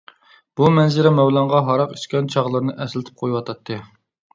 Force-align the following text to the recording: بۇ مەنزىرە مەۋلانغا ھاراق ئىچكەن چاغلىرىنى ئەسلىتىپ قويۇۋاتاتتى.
بۇ 0.61 0.69
مەنزىرە 0.77 1.11
مەۋلانغا 1.19 1.61
ھاراق 1.69 1.95
ئىچكەن 1.99 2.33
چاغلىرىنى 2.39 2.79
ئەسلىتىپ 2.83 3.23
قويۇۋاتاتتى. 3.25 3.85